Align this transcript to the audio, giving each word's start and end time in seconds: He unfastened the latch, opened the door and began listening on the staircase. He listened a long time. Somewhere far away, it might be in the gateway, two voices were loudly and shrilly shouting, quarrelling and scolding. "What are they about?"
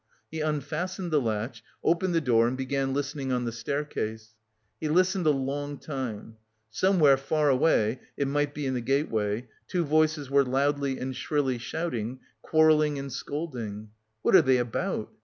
He 0.31 0.41
unfastened 0.41 1.11
the 1.11 1.21
latch, 1.21 1.63
opened 1.83 2.15
the 2.15 2.21
door 2.21 2.47
and 2.47 2.57
began 2.57 2.91
listening 2.91 3.31
on 3.31 3.45
the 3.45 3.51
staircase. 3.51 4.33
He 4.79 4.89
listened 4.89 5.27
a 5.27 5.29
long 5.29 5.77
time. 5.77 6.37
Somewhere 6.71 7.17
far 7.17 7.49
away, 7.49 7.99
it 8.17 8.27
might 8.27 8.55
be 8.55 8.65
in 8.65 8.73
the 8.73 8.81
gateway, 8.81 9.47
two 9.67 9.85
voices 9.85 10.27
were 10.27 10.43
loudly 10.43 10.97
and 10.97 11.15
shrilly 11.15 11.59
shouting, 11.59 12.19
quarrelling 12.41 12.97
and 12.97 13.13
scolding. 13.13 13.91
"What 14.23 14.35
are 14.35 14.41
they 14.41 14.57
about?" 14.57 15.11